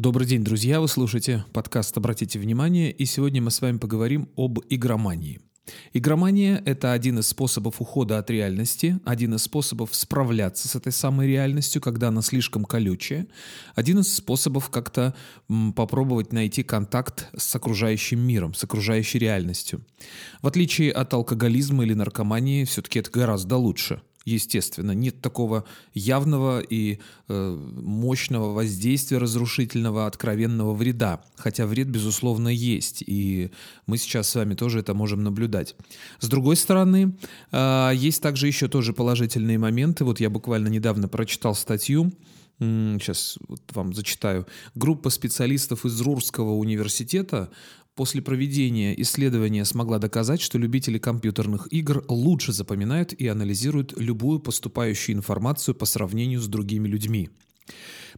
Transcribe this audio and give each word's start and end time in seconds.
Добрый 0.00 0.26
день, 0.26 0.42
друзья! 0.42 0.80
Вы 0.80 0.88
слушаете 0.88 1.44
подкаст 1.52 1.94
«Обратите 1.94 2.38
внимание», 2.38 2.90
и 2.90 3.04
сегодня 3.04 3.42
мы 3.42 3.50
с 3.50 3.60
вами 3.60 3.76
поговорим 3.76 4.30
об 4.34 4.58
игромании. 4.70 5.42
Игромания– 5.92 6.62
это 6.64 6.92
один 6.92 7.18
из 7.18 7.26
способов 7.26 7.82
ухода 7.82 8.16
от 8.16 8.30
реальности, 8.30 8.98
один 9.04 9.34
из 9.34 9.42
способов 9.42 9.94
справляться 9.94 10.68
с 10.68 10.74
этой 10.74 10.90
самой 10.90 11.26
реальностью, 11.26 11.82
когда 11.82 12.08
она 12.08 12.22
слишком 12.22 12.64
колючая, 12.64 13.26
один 13.74 13.98
из 13.98 14.10
способов 14.14 14.70
как-то 14.70 15.14
попробовать 15.76 16.32
найти 16.32 16.62
контакт 16.62 17.28
с 17.36 17.54
окружающим 17.54 18.20
миром, 18.20 18.54
с 18.54 18.64
окружающей 18.64 19.18
реальностью. 19.18 19.84
В 20.40 20.46
отличие 20.46 20.92
от 20.92 21.12
алкоголизма 21.12 21.84
или 21.84 21.92
наркомании, 21.92 22.64
все-таки 22.64 23.00
это 23.00 23.10
гораздо 23.10 23.58
лучше– 23.58 24.00
естественно. 24.30 24.92
Нет 24.92 25.20
такого 25.20 25.64
явного 25.94 26.60
и 26.60 26.98
э, 27.28 27.56
мощного 27.76 28.52
воздействия 28.52 29.18
разрушительного, 29.18 30.06
откровенного 30.06 30.74
вреда. 30.74 31.22
Хотя 31.36 31.66
вред, 31.66 31.88
безусловно, 31.88 32.48
есть. 32.48 33.02
И 33.06 33.50
мы 33.86 33.98
сейчас 33.98 34.28
с 34.28 34.34
вами 34.34 34.54
тоже 34.54 34.80
это 34.80 34.94
можем 34.94 35.22
наблюдать. 35.22 35.76
С 36.20 36.28
другой 36.28 36.56
стороны, 36.56 37.16
э, 37.52 37.90
есть 37.94 38.22
также 38.22 38.46
еще 38.46 38.68
тоже 38.68 38.92
положительные 38.92 39.58
моменты. 39.58 40.04
Вот 40.04 40.20
я 40.20 40.30
буквально 40.30 40.68
недавно 40.68 41.08
прочитал 41.08 41.54
статью, 41.54 42.12
Сейчас 42.60 43.38
вот 43.48 43.62
вам 43.72 43.94
зачитаю. 43.94 44.46
Группа 44.74 45.08
специалистов 45.08 45.86
из 45.86 45.98
Рурского 46.02 46.50
университета 46.50 47.48
после 48.00 48.22
проведения 48.22 48.98
исследования 49.02 49.66
смогла 49.66 49.98
доказать, 49.98 50.40
что 50.40 50.56
любители 50.56 50.96
компьютерных 50.96 51.70
игр 51.70 52.02
лучше 52.08 52.50
запоминают 52.50 53.12
и 53.12 53.28
анализируют 53.28 53.92
любую 53.98 54.40
поступающую 54.40 55.14
информацию 55.14 55.74
по 55.74 55.84
сравнению 55.84 56.40
с 56.40 56.48
другими 56.48 56.88
людьми. 56.88 57.28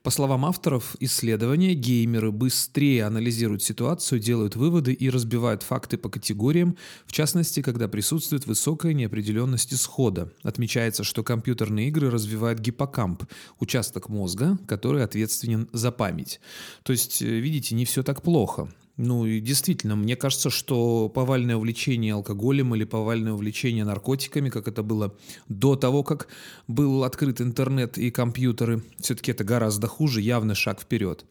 По 0.04 0.10
словам 0.10 0.44
авторов 0.44 0.94
исследования, 1.00 1.74
геймеры 1.74 2.30
быстрее 2.30 3.06
анализируют 3.06 3.64
ситуацию, 3.64 4.20
делают 4.20 4.54
выводы 4.54 4.92
и 4.92 5.10
разбивают 5.10 5.64
факты 5.64 5.98
по 5.98 6.08
категориям, 6.08 6.76
в 7.04 7.10
частности, 7.10 7.60
когда 7.60 7.88
присутствует 7.88 8.46
высокая 8.46 8.92
неопределенность 8.92 9.74
исхода. 9.74 10.32
Отмечается, 10.44 11.02
что 11.02 11.24
компьютерные 11.24 11.88
игры 11.88 12.08
развивают 12.08 12.60
гиппокамп, 12.60 13.24
участок 13.58 14.08
мозга, 14.08 14.60
который 14.68 15.02
ответственен 15.02 15.68
за 15.72 15.90
память. 15.90 16.38
То 16.84 16.92
есть, 16.92 17.20
э, 17.20 17.26
видите, 17.26 17.74
не 17.74 17.84
все 17.84 18.04
так 18.04 18.22
плохо. 18.22 18.68
Ну 18.98 19.24
и 19.24 19.40
действительно, 19.40 19.96
мне 19.96 20.16
кажется, 20.16 20.50
что 20.50 21.08
повальное 21.08 21.56
увлечение 21.56 22.12
алкоголем 22.12 22.74
или 22.74 22.84
повальное 22.84 23.32
увлечение 23.32 23.84
наркотиками, 23.84 24.50
как 24.50 24.68
это 24.68 24.82
было 24.82 25.14
до 25.48 25.76
того, 25.76 26.02
как 26.02 26.28
был 26.68 27.02
открыт 27.02 27.40
интернет 27.40 27.96
и 27.96 28.10
компьютеры, 28.10 28.82
все-таки 29.00 29.32
это 29.32 29.44
гораздо 29.44 29.86
хуже, 29.86 30.20
явный 30.20 30.54
шаг 30.54 30.80
вперед. 30.80 31.24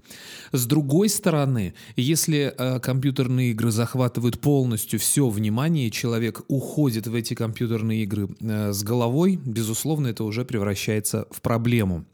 С 0.52 0.66
другой 0.66 1.08
стороны, 1.10 1.76
если 1.96 2.54
э, 2.58 2.80
компьютерные 2.80 3.52
игры 3.52 3.70
захватывают 3.70 4.40
полностью 4.40 5.00
все 5.00 5.30
внимание, 5.30 5.92
человек 5.92 6.42
уходит 6.48 7.06
в 7.06 7.14
эти 7.14 7.36
компьютерные 7.36 8.04
игры 8.04 8.30
э, 8.40 8.74
с 8.74 8.82
головой, 8.82 9.40
безусловно, 9.46 10.08
это 10.08 10.24
уже 10.24 10.46
превращается 10.46 11.28
в 11.30 11.42
проблему. 11.42 12.06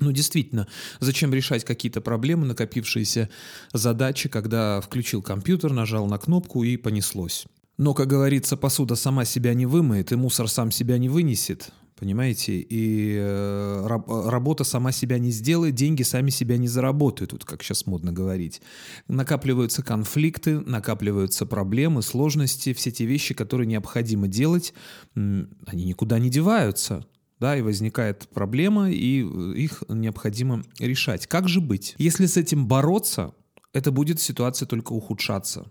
Ну, 0.00 0.12
действительно, 0.12 0.66
зачем 0.98 1.32
решать 1.32 1.64
какие-то 1.64 2.00
проблемы, 2.00 2.46
накопившиеся 2.46 3.28
задачи, 3.74 4.30
когда 4.30 4.80
включил 4.80 5.22
компьютер, 5.22 5.72
нажал 5.72 6.06
на 6.06 6.18
кнопку 6.18 6.64
и 6.64 6.78
понеслось. 6.78 7.46
Но, 7.76 7.94
как 7.94 8.08
говорится, 8.08 8.56
посуда 8.56 8.94
сама 8.94 9.24
себя 9.24 9.54
не 9.54 9.66
вымоет, 9.66 10.12
и 10.12 10.16
мусор 10.16 10.48
сам 10.48 10.70
себя 10.70 10.96
не 10.96 11.10
вынесет, 11.10 11.70
понимаете? 11.96 12.60
И 12.60 13.16
э, 13.18 13.86
работа 14.08 14.64
сама 14.64 14.90
себя 14.90 15.18
не 15.18 15.30
сделает, 15.30 15.74
деньги 15.74 16.02
сами 16.02 16.30
себя 16.30 16.56
не 16.56 16.68
заработают, 16.68 17.32
вот 17.32 17.44
как 17.44 17.62
сейчас 17.62 17.86
модно 17.86 18.10
говорить. 18.10 18.62
Накапливаются 19.06 19.82
конфликты, 19.82 20.60
накапливаются 20.60 21.44
проблемы, 21.44 22.02
сложности, 22.02 22.72
все 22.72 22.90
те 22.90 23.04
вещи, 23.04 23.34
которые 23.34 23.66
необходимо 23.66 24.28
делать, 24.28 24.72
они 25.14 25.84
никуда 25.84 26.18
не 26.18 26.30
деваются 26.30 27.06
да, 27.40 27.56
и 27.56 27.62
возникает 27.62 28.28
проблема, 28.28 28.90
и 28.90 29.22
э, 29.22 29.54
их 29.56 29.82
необходимо 29.88 30.62
решать. 30.78 31.26
Как 31.26 31.48
же 31.48 31.60
быть? 31.60 31.94
Если 31.98 32.26
с 32.26 32.36
этим 32.36 32.66
бороться, 32.66 33.34
это 33.72 33.90
будет 33.90 34.20
ситуация 34.20 34.66
только 34.66 34.92
ухудшаться. 34.92 35.70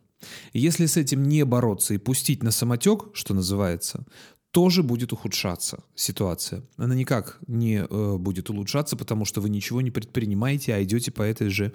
Если 0.51 0.87
с 0.87 0.97
этим 0.97 1.23
не 1.23 1.45
бороться 1.45 1.93
и 1.93 1.97
пустить 1.97 2.43
на 2.43 2.51
самотек, 2.51 3.05
что 3.13 3.33
называется, 3.33 4.05
тоже 4.51 4.81
будет 4.81 5.13
ухудшаться 5.13 5.83
ситуация. 5.95 6.63
Она 6.75 6.95
никак 6.95 7.37
не 7.47 7.85
э, 7.87 8.17
будет 8.17 8.49
улучшаться, 8.49 8.97
потому 8.97 9.25
что 9.25 9.39
вы 9.39 9.49
ничего 9.49 9.81
не 9.81 9.91
предпринимаете, 9.91 10.73
а 10.73 10.83
идете 10.83 11.11
по 11.11 11.21
этой 11.21 11.49
же 11.49 11.73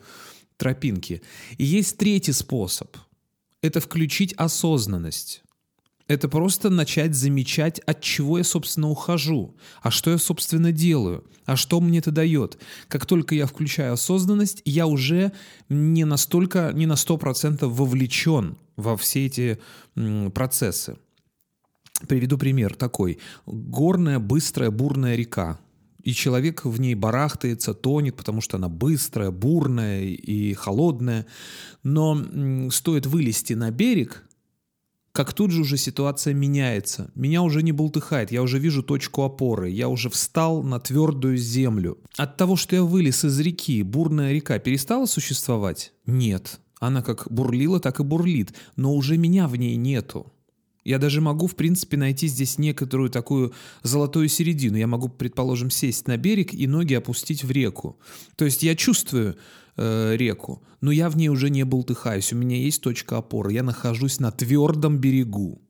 тропинке. 0.56 1.22
И 1.56 1.64
есть 1.64 1.96
третий 1.98 2.32
способ. 2.32 2.96
Это 3.62 3.80
включить 3.80 4.34
осознанность. 4.34 5.44
Это 6.06 6.28
просто 6.28 6.68
начать 6.68 7.14
замечать, 7.14 7.78
от 7.80 8.02
чего 8.02 8.36
я, 8.36 8.44
собственно, 8.44 8.90
ухожу, 8.90 9.56
а 9.80 9.90
что 9.90 10.10
я, 10.10 10.18
собственно, 10.18 10.70
делаю, 10.70 11.24
а 11.46 11.56
что 11.56 11.80
мне 11.80 12.00
это 12.00 12.10
дает. 12.10 12.58
Как 12.88 13.06
только 13.06 13.34
я 13.34 13.46
включаю 13.46 13.94
осознанность, 13.94 14.60
я 14.66 14.86
уже 14.86 15.32
не 15.70 16.04
настолько, 16.04 16.72
не 16.74 16.84
на 16.84 16.92
100% 16.92 17.64
вовлечен 17.66 18.58
во 18.76 18.98
все 18.98 19.24
эти 19.24 19.58
процессы. 20.34 20.98
Приведу 22.06 22.36
пример 22.36 22.74
такой. 22.74 23.18
Горная, 23.46 24.18
быстрая, 24.18 24.70
бурная 24.70 25.16
река. 25.16 25.58
И 26.02 26.12
человек 26.12 26.66
в 26.66 26.78
ней 26.78 26.94
барахтается, 26.94 27.72
тонет, 27.72 28.14
потому 28.14 28.42
что 28.42 28.58
она 28.58 28.68
быстрая, 28.68 29.30
бурная 29.30 30.02
и 30.02 30.52
холодная. 30.52 31.24
Но 31.82 32.68
стоит 32.70 33.06
вылезти 33.06 33.54
на 33.54 33.70
берег, 33.70 34.22
как 35.14 35.32
тут 35.32 35.52
же 35.52 35.60
уже 35.60 35.76
ситуация 35.76 36.34
меняется. 36.34 37.12
Меня 37.14 37.42
уже 37.42 37.62
не 37.62 37.70
бултыхает, 37.70 38.32
я 38.32 38.42
уже 38.42 38.58
вижу 38.58 38.82
точку 38.82 39.22
опоры, 39.22 39.70
я 39.70 39.88
уже 39.88 40.10
встал 40.10 40.64
на 40.64 40.80
твердую 40.80 41.36
землю. 41.36 41.98
От 42.16 42.36
того, 42.36 42.56
что 42.56 42.74
я 42.74 42.82
вылез 42.82 43.24
из 43.24 43.38
реки, 43.38 43.84
бурная 43.84 44.32
река 44.32 44.58
перестала 44.58 45.06
существовать? 45.06 45.92
Нет. 46.04 46.58
Она 46.80 47.00
как 47.00 47.28
бурлила, 47.30 47.78
так 47.78 48.00
и 48.00 48.02
бурлит, 48.02 48.54
но 48.74 48.92
уже 48.92 49.16
меня 49.16 49.46
в 49.46 49.54
ней 49.54 49.76
нету. 49.76 50.32
Я 50.84 50.98
даже 50.98 51.20
могу, 51.20 51.46
в 51.46 51.56
принципе, 51.56 51.96
найти 51.96 52.28
здесь 52.28 52.58
некоторую 52.58 53.08
такую 53.08 53.54
золотую 53.82 54.28
середину. 54.28 54.76
Я 54.76 54.86
могу, 54.86 55.08
предположим, 55.08 55.70
сесть 55.70 56.06
на 56.06 56.16
берег 56.16 56.52
и 56.52 56.66
ноги 56.66 56.94
опустить 56.94 57.42
в 57.42 57.50
реку. 57.50 57.98
То 58.36 58.44
есть 58.44 58.62
я 58.62 58.76
чувствую, 58.76 59.36
э, 59.76 60.16
реку, 60.16 60.62
но 60.80 60.92
я 60.92 61.08
в 61.08 61.16
ней 61.16 61.28
уже 61.28 61.50
не 61.50 61.64
болтыхаюсь, 61.64 62.32
у 62.32 62.36
меня 62.36 62.56
есть 62.56 62.82
точка 62.82 63.18
опоры, 63.18 63.52
я 63.52 63.62
нахожусь 63.62 64.20
на 64.20 64.30
твердом 64.30 64.98
берегу. 64.98 65.63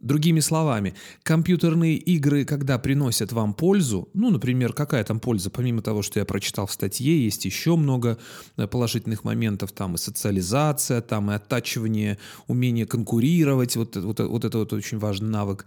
Другими 0.00 0.40
словами, 0.40 0.94
компьютерные 1.22 1.96
игры, 1.96 2.44
когда 2.46 2.78
приносят 2.78 3.30
вам 3.32 3.52
пользу, 3.52 4.08
ну, 4.14 4.30
например, 4.30 4.72
какая 4.72 5.04
там 5.04 5.20
польза, 5.20 5.50
помимо 5.50 5.82
того, 5.82 6.00
что 6.00 6.18
я 6.18 6.24
прочитал 6.24 6.66
в 6.66 6.72
статье, 6.72 7.22
есть 7.22 7.44
еще 7.44 7.76
много 7.76 8.18
э, 8.56 8.66
положительных 8.66 9.22
моментов, 9.22 9.72
там 9.72 9.94
и 9.94 9.98
социализация, 9.98 11.02
там 11.02 11.30
и 11.30 11.34
оттачивание, 11.34 12.18
умение 12.48 12.86
конкурировать, 12.86 13.76
вот, 13.76 13.94
вот, 13.96 14.18
вот 14.18 14.44
это 14.44 14.58
вот 14.58 14.72
очень 14.72 14.98
важный 14.98 15.28
навык. 15.28 15.66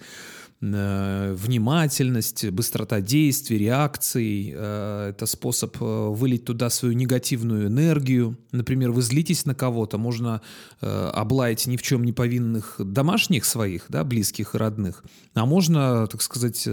Э, 0.62 1.36
внимательность, 1.38 2.50
быстрота 2.50 3.02
действий, 3.02 3.60
реакций. 3.60 4.54
Э, 4.56 5.10
это 5.12 5.28
способ 5.28 5.78
вылить 5.80 6.46
туда 6.46 6.70
свою 6.72 6.96
негативную 6.96 7.68
энергию. 7.68 8.38
Например, 8.52 8.92
вы 8.92 9.02
злитесь 9.04 9.46
на 9.46 9.54
кого-то, 9.54 9.98
можно 9.98 10.42
облаять 10.82 11.68
ни 11.68 11.78
в 11.78 11.82
чем 11.82 12.04
не 12.04 12.14
повинных 12.14 12.76
домашних 12.80 13.46
своих, 13.46 13.86
да, 13.90 14.04
близких 14.16 14.56
и 14.56 14.58
родных, 14.58 15.04
а 15.34 15.46
можно, 15.46 16.08
так 16.08 16.22
сказать, 16.22 16.68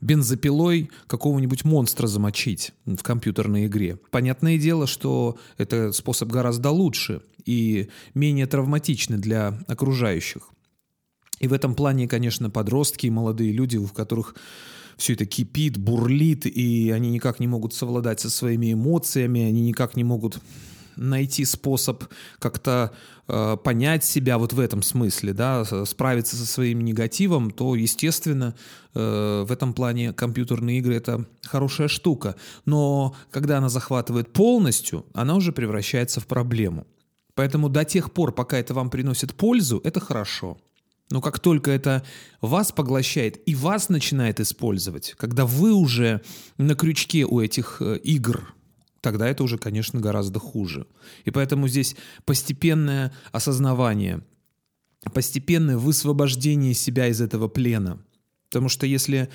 бензопилой 0.00 0.90
какого-нибудь 1.06 1.64
монстра 1.64 2.08
замочить 2.08 2.72
в 2.84 3.02
компьютерной 3.02 3.66
игре. 3.66 3.96
Понятное 4.10 4.58
дело, 4.58 4.88
что 4.88 5.36
это 5.56 5.92
способ 5.92 6.30
гораздо 6.30 6.70
лучше 6.70 7.22
и 7.46 7.88
менее 8.14 8.46
травматичный 8.46 9.18
для 9.18 9.56
окружающих. 9.68 10.48
И 11.38 11.46
в 11.46 11.52
этом 11.52 11.74
плане, 11.74 12.08
конечно, 12.08 12.50
подростки 12.50 13.06
и 13.06 13.10
молодые 13.10 13.52
люди, 13.52 13.76
в 13.76 13.92
которых 13.92 14.34
все 14.96 15.12
это 15.12 15.26
кипит, 15.26 15.76
бурлит, 15.78 16.46
и 16.46 16.90
они 16.90 17.10
никак 17.10 17.38
не 17.38 17.46
могут 17.46 17.72
совладать 17.72 18.20
со 18.20 18.30
своими 18.30 18.72
эмоциями, 18.72 19.42
они 19.42 19.60
никак 19.60 19.96
не 19.96 20.04
могут 20.04 20.40
найти 20.96 21.44
способ 21.44 22.04
как-то 22.38 22.92
э, 23.28 23.56
понять 23.62 24.04
себя 24.04 24.38
вот 24.38 24.52
в 24.52 24.60
этом 24.60 24.82
смысле, 24.82 25.32
да, 25.32 25.64
справиться 25.84 26.36
со 26.36 26.46
своим 26.46 26.80
негативом, 26.82 27.50
то, 27.50 27.74
естественно, 27.74 28.54
э, 28.94 29.44
в 29.46 29.52
этом 29.52 29.74
плане 29.74 30.12
компьютерные 30.12 30.78
игры 30.78 30.96
это 30.96 31.24
хорошая 31.42 31.88
штука. 31.88 32.36
Но 32.64 33.14
когда 33.30 33.58
она 33.58 33.68
захватывает 33.68 34.32
полностью, 34.32 35.06
она 35.14 35.34
уже 35.34 35.52
превращается 35.52 36.20
в 36.20 36.26
проблему. 36.26 36.86
Поэтому 37.34 37.68
до 37.68 37.84
тех 37.84 38.12
пор, 38.12 38.32
пока 38.32 38.58
это 38.58 38.74
вам 38.74 38.90
приносит 38.90 39.34
пользу, 39.34 39.80
это 39.84 40.00
хорошо. 40.00 40.58
Но 41.10 41.20
как 41.20 41.38
только 41.38 41.70
это 41.70 42.02
вас 42.40 42.72
поглощает 42.72 43.40
и 43.46 43.54
вас 43.54 43.88
начинает 43.88 44.40
использовать, 44.40 45.14
когда 45.16 45.44
вы 45.44 45.72
уже 45.72 46.22
на 46.56 46.74
крючке 46.74 47.24
у 47.24 47.40
этих 47.40 47.80
э, 47.80 47.98
игр, 47.98 48.54
тогда 49.04 49.28
это 49.28 49.44
уже, 49.44 49.58
конечно, 49.58 50.00
гораздо 50.00 50.40
хуже. 50.40 50.86
И 51.26 51.30
поэтому 51.30 51.68
здесь 51.68 51.94
постепенное 52.24 53.12
осознавание, 53.32 54.22
постепенное 55.12 55.76
высвобождение 55.76 56.72
себя 56.74 57.08
из 57.08 57.20
этого 57.20 57.48
плена. 57.48 57.98
Потому 58.48 58.70
что 58.70 58.86
если 58.86 59.28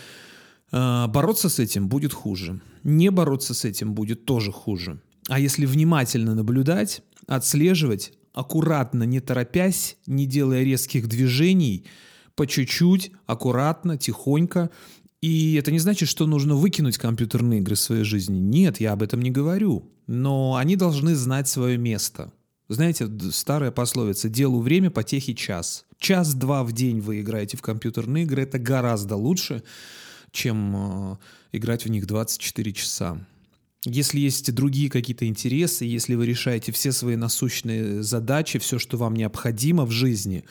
э, 0.71 1.07
бороться 1.07 1.49
с 1.49 1.59
этим, 1.59 1.87
будет 1.87 2.13
хуже. 2.13 2.59
Не 2.83 3.11
бороться 3.11 3.53
с 3.53 3.63
этим 3.63 3.93
будет 3.93 4.25
тоже 4.25 4.51
хуже. 4.51 4.99
А 5.27 5.39
если 5.39 5.67
внимательно 5.67 6.33
наблюдать, 6.33 7.03
отслеживать, 7.27 8.13
аккуратно, 8.33 9.03
не 9.03 9.19
торопясь, 9.19 9.97
не 10.07 10.25
делая 10.25 10.63
резких 10.63 11.07
движений, 11.07 11.85
по 12.33 12.47
чуть-чуть, 12.47 13.11
аккуратно, 13.27 13.97
тихонько, 13.97 14.71
и 15.21 15.55
это 15.55 15.71
не 15.71 15.79
значит, 15.79 16.07
что 16.07 16.25
нужно 16.25 16.55
выкинуть 16.55 16.97
компьютерные 16.97 17.59
игры 17.59 17.75
в 17.75 17.79
своей 17.79 18.03
жизни. 18.03 18.37
Нет, 18.37 18.79
я 18.79 18.93
об 18.93 19.03
этом 19.03 19.21
не 19.21 19.31
говорю. 19.31 19.91
Но 20.07 20.55
они 20.55 20.75
должны 20.75 21.15
знать 21.15 21.47
свое 21.47 21.77
место. 21.77 22.31
Знаете, 22.69 23.09
старая 23.31 23.71
пословица 23.71 24.29
«делу 24.29 24.61
время, 24.61 24.91
потехи 24.91 25.33
час». 25.33 25.85
Час-два 25.97 26.63
в 26.63 26.71
день 26.71 27.01
вы 27.01 27.19
играете 27.19 27.57
в 27.57 27.61
компьютерные 27.61 28.23
игры. 28.23 28.43
Это 28.43 28.59
гораздо 28.59 29.17
лучше, 29.17 29.63
чем 30.31 30.75
э, 31.13 31.17
играть 31.51 31.83
в 31.83 31.89
них 31.89 32.07
24 32.07 32.71
часа. 32.73 33.17
Если 33.85 34.19
есть 34.19 34.53
другие 34.53 34.89
какие-то 34.89 35.25
интересы, 35.25 35.85
если 35.85 36.15
вы 36.15 36.25
решаете 36.25 36.71
все 36.73 36.91
свои 36.91 37.15
насущные 37.15 38.03
задачи, 38.03 38.59
все, 38.59 38.77
что 38.77 38.97
вам 38.97 39.15
необходимо 39.15 39.85
в 39.85 39.91
жизни, 39.91 40.43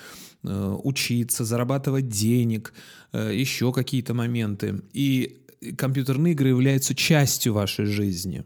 э, 0.45 0.77
учиться, 0.83 1.45
зарабатывать 1.45 2.09
денег, 2.09 2.73
э, 3.13 3.33
еще 3.35 3.71
какие-то 3.73 4.15
моменты, 4.15 4.81
и 4.95 5.45
компьютерные 5.77 6.33
игры 6.33 6.49
являются 6.49 6.95
частью 6.95 7.53
вашей 7.53 7.85
жизни, 7.85 8.45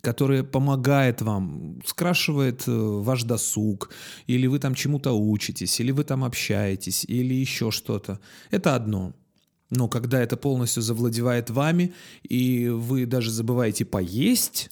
которая 0.00 0.42
помогает 0.42 1.22
вам, 1.22 1.80
скрашивает 1.86 2.64
э, 2.66 2.72
ваш 2.72 3.22
досуг, 3.22 3.90
или 4.26 4.48
вы 4.48 4.58
там 4.58 4.74
чему-то 4.74 5.12
учитесь, 5.12 5.78
или 5.78 5.92
вы 5.92 6.02
там 6.02 6.24
общаетесь, 6.24 7.04
или 7.04 7.34
еще 7.34 7.70
что-то. 7.70 8.18
Это 8.50 8.74
одно– 8.74 9.14
но 9.72 9.88
когда 9.88 10.22
это 10.22 10.36
полностью 10.36 10.82
завладевает 10.82 11.48
вами, 11.48 11.94
и 12.22 12.68
вы 12.68 13.06
даже 13.06 13.30
забываете 13.30 13.86
поесть, 13.86 14.70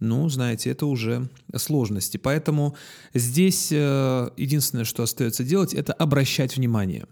ну, 0.00 0.30
знаете, 0.30 0.70
это 0.70 0.86
уже 0.86 1.28
сложности. 1.54 2.16
Поэтому 2.16 2.74
здесь 3.12 3.68
э, 3.70 4.30
единственное, 4.38 4.86
что 4.86 5.02
остается 5.02 5.44
делать, 5.44 5.74
это 5.74 5.92
обращать 5.92 6.56
внимание. 6.56 7.04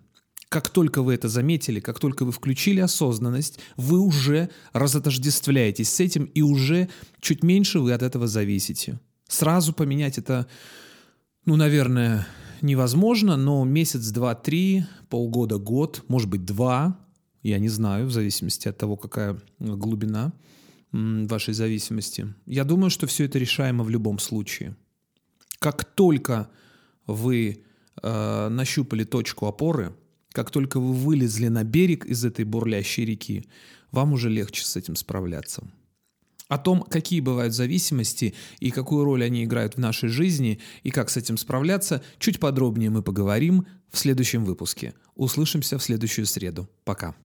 Как 0.48 0.70
только 0.70 1.02
вы 1.02 1.12
это 1.12 1.28
заметили, 1.28 1.80
как 1.80 1.98
только 1.98 2.24
вы 2.24 2.32
включили 2.32 2.80
осознанность, 2.80 3.58
вы 3.76 3.98
уже 3.98 4.48
разотождествляетесь 4.72 5.92
с 5.92 6.00
этим, 6.00 6.24
и 6.24 6.40
уже 6.40 6.88
чуть 7.20 7.42
меньше 7.42 7.78
вы 7.80 7.92
от 7.92 8.00
этого 8.00 8.26
зависите. 8.26 9.00
Сразу 9.28 9.74
поменять 9.74 10.16
это, 10.16 10.46
ну, 11.44 11.56
наверное, 11.56 12.26
невозможно, 12.62 13.36
но 13.36 13.64
месяц, 13.64 14.10
два, 14.10 14.34
три, 14.34 14.84
полгода, 15.08 15.58
год, 15.58 16.04
может 16.08 16.28
быть, 16.28 16.44
два, 16.44 16.98
я 17.42 17.58
не 17.58 17.68
знаю, 17.68 18.06
в 18.06 18.10
зависимости 18.10 18.68
от 18.68 18.78
того, 18.78 18.96
какая 18.96 19.38
глубина 19.58 20.32
вашей 20.92 21.54
зависимости. 21.54 22.34
Я 22.46 22.64
думаю, 22.64 22.90
что 22.90 23.06
все 23.06 23.24
это 23.24 23.38
решаемо 23.38 23.84
в 23.84 23.90
любом 23.90 24.18
случае. 24.18 24.76
Как 25.58 25.84
только 25.84 26.48
вы 27.06 27.64
э, 28.02 28.48
нащупали 28.48 29.04
точку 29.04 29.46
опоры, 29.46 29.94
как 30.32 30.50
только 30.50 30.80
вы 30.80 30.92
вылезли 30.92 31.48
на 31.48 31.64
берег 31.64 32.04
из 32.04 32.24
этой 32.24 32.44
бурлящей 32.44 33.04
реки, 33.04 33.48
вам 33.90 34.12
уже 34.12 34.28
легче 34.28 34.64
с 34.64 34.76
этим 34.76 34.96
справляться. 34.96 35.66
О 36.48 36.58
том, 36.58 36.82
какие 36.82 37.20
бывают 37.20 37.54
зависимости 37.54 38.34
и 38.60 38.70
какую 38.70 39.04
роль 39.04 39.24
они 39.24 39.44
играют 39.44 39.74
в 39.74 39.78
нашей 39.78 40.08
жизни 40.08 40.60
и 40.84 40.90
как 40.90 41.10
с 41.10 41.16
этим 41.16 41.36
справляться, 41.36 42.02
чуть 42.18 42.38
подробнее 42.38 42.90
мы 42.90 43.02
поговорим 43.02 43.66
в 43.90 43.98
следующем 43.98 44.44
выпуске. 44.44 44.94
Услышимся 45.16 45.76
в 45.78 45.82
следующую 45.82 46.26
среду. 46.26 46.68
Пока. 46.84 47.16